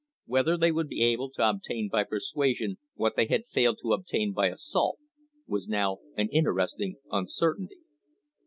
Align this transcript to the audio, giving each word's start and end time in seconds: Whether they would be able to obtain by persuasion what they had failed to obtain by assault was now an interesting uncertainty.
Whether 0.25 0.57
they 0.57 0.71
would 0.71 0.87
be 0.87 1.03
able 1.03 1.29
to 1.29 1.47
obtain 1.47 1.87
by 1.87 2.05
persuasion 2.05 2.79
what 2.95 3.15
they 3.15 3.27
had 3.27 3.45
failed 3.45 3.77
to 3.83 3.93
obtain 3.93 4.33
by 4.33 4.47
assault 4.47 4.97
was 5.45 5.67
now 5.67 5.99
an 6.17 6.27
interesting 6.29 6.95
uncertainty. 7.11 7.81